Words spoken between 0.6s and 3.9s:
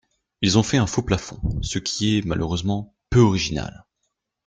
fait un faux-plafond, ce qui est, malheureusement, peu original.